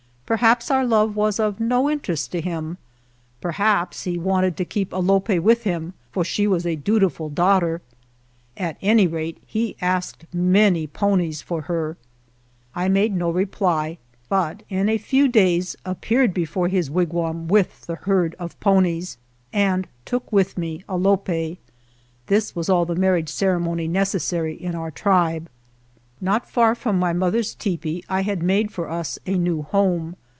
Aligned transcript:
Perhaps 0.33 0.71
our 0.71 0.85
love 0.85 1.13
was 1.17 1.41
of 1.41 1.59
no 1.59 1.89
interest 1.89 2.31
to 2.31 2.39
him; 2.39 2.77
perhaps 3.41 4.03
he 4.03 4.17
wanted 4.17 4.55
to 4.55 4.63
keep 4.63 4.93
Alope 4.93 5.37
with 5.39 5.63
him, 5.63 5.93
for 6.09 6.23
she 6.23 6.47
was 6.47 6.65
a 6.65 6.77
dutiful 6.77 7.27
daughter; 7.27 7.81
at 8.55 8.77
any 8.81 9.07
rate 9.07 9.39
he 9.45 9.75
asked 9.81 10.25
many 10.33 10.87
ponies 10.87 11.41
for 11.41 11.63
her. 11.63 11.97
I 12.73 12.87
made 12.87 13.13
no 13.13 13.29
reply, 13.29 13.97
but 14.29 14.63
in 14.69 14.87
a 14.87 14.97
few 14.97 15.27
days 15.27 15.75
appeared 15.83 16.33
before 16.33 16.69
his 16.69 16.89
wigwam 16.89 17.49
with 17.49 17.81
the 17.85 17.95
herd 17.95 18.33
of 18.39 18.57
ponies 18.61 19.17
and 19.51 19.85
took 20.05 20.31
with 20.31 20.57
me 20.57 20.81
Alope. 20.87 21.57
This 22.27 22.55
was 22.55 22.69
all 22.69 22.85
the 22.85 22.95
marriage 22.95 23.27
ceremony 23.27 23.85
necessary 23.89 24.53
in 24.55 24.75
our 24.75 24.91
tribe. 24.91 25.49
Not 26.21 26.49
far 26.49 26.73
from 26.73 26.97
my 26.99 27.11
mother's 27.11 27.53
tepee 27.55 28.05
I 28.07 28.21
had 28.21 28.41
made 28.43 28.71
for 28.71 28.89
us 28.89 29.19
a 29.25 29.35
new 29.35 29.63
home. 29.63 30.15